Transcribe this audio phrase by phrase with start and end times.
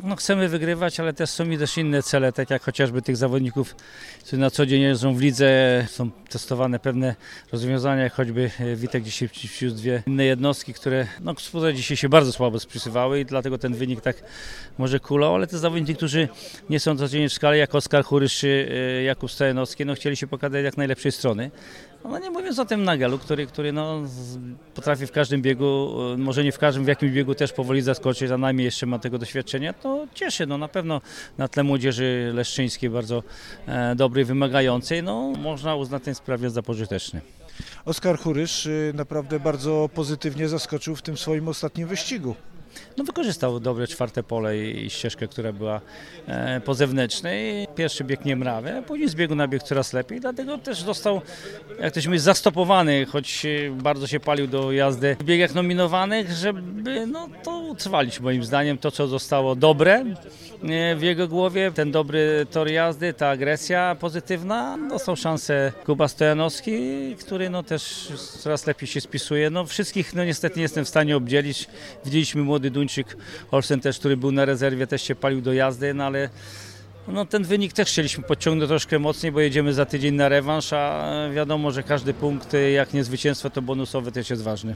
[0.00, 3.16] tak, no chcemy wygrywać, ale też są i też inne cele, tak jak chociażby tych
[3.16, 3.76] zawodników,
[4.20, 7.14] którzy na co dzień jeżdżą w lidze, są testowane pewne
[7.52, 11.34] rozwiązania, choćby e, Witek dzisiaj przywiózł dwie inne jednostki, które no
[11.74, 14.16] dzisiaj się bardzo słabo spisywały i dlatego ten wynik tak
[14.78, 16.28] może kulał, ale te zawodnicy, którzy
[16.70, 20.26] nie są codziennie w skale, jak Oskar Churysz czy e, Jakub Stojanowski, no chcieli się
[20.26, 21.50] pokazać jak najlepszej strony.
[22.04, 24.02] No nie mówiąc o tym Nagelu, który, który no,
[24.74, 28.28] potrafi w każdym biegu, e, może nie w każdym, w jakimś biegu też powoli zaskoczyć,
[28.28, 30.46] za nami jeszcze ma tego doświadczenia, to cieszy.
[30.46, 31.00] No, na pewno
[31.38, 33.22] na tle młodzieży leszczyńskiej bardzo
[33.66, 37.20] e, dobrej, wymagającej, no, można uznać ten sprawie za pożyteczny.
[37.84, 42.34] Oskar Churysz y, naprawdę bardzo pozytywnie zaskoczył w tym swoim ostatnim wyścigu.
[42.96, 45.80] No, wykorzystał dobre czwarte pole i ścieżkę, która była
[46.26, 47.66] e, po zewnętrznej.
[47.74, 51.20] Pierwszy bieg nie mrawy, później z biegu na bieg coraz lepiej, dlatego też został,
[51.80, 56.32] jak to się mówi, zastopowany, choć e, bardzo się palił do jazdy w biegach nominowanych,
[56.32, 60.04] żeby no, to utrwalić moim zdaniem to, co zostało dobre
[60.62, 64.78] e, w jego głowie, ten dobry tor jazdy, ta agresja pozytywna.
[64.88, 66.72] Dostał szansę Kuba Stojanowski,
[67.20, 69.50] który no, też coraz lepiej się spisuje.
[69.50, 71.66] No, wszystkich no, niestety nie jestem w stanie obdzielić.
[72.04, 73.16] Widzieliśmy młody Duńczyk
[73.50, 76.28] Olsen też, który był na rezerwie, też się palił do jazdy, no ale
[77.08, 81.10] no, ten wynik też chcieliśmy podciągnąć troszkę mocniej, bo jedziemy za tydzień na rewanż, a
[81.34, 84.74] wiadomo, że każdy punkt, jak nie zwycięstwo, to bonusowy też jest ważny.